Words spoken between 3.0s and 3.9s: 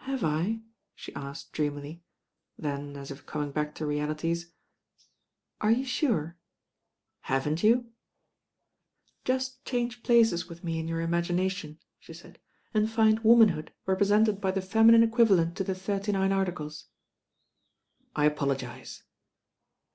if coming back to